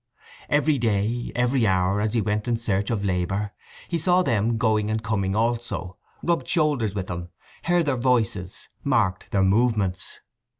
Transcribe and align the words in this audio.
Every 0.49 0.79
day, 0.79 1.31
every 1.35 1.67
hour, 1.67 2.01
as 2.01 2.15
he 2.15 2.21
went 2.21 2.47
in 2.47 2.57
search 2.57 2.89
of 2.89 3.05
labour, 3.05 3.51
he 3.87 3.99
saw 3.99 4.23
them 4.23 4.57
going 4.57 4.89
and 4.89 5.03
coming 5.03 5.35
also, 5.35 5.95
rubbed 6.23 6.47
shoulders 6.47 6.95
with 6.95 7.05
them, 7.05 7.29
heard 7.65 7.85
their 7.85 7.97
voices, 7.97 8.67
marked 8.83 9.29
their 9.29 9.43
movements. 9.43 10.19